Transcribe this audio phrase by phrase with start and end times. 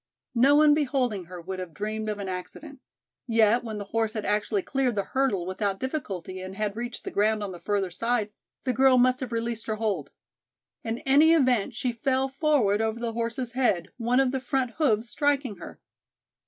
[0.33, 2.79] No one beholding her would have dreamed of an accident.
[3.27, 7.11] Yet when the horse had actually cleared the hurdle without difficulty and had reached the
[7.11, 8.31] ground on the further side,
[8.63, 10.09] the girl must have released her hold.
[10.83, 15.07] In any event she fell forward over the horse's head, one of the front hoofs
[15.11, 15.79] striking her.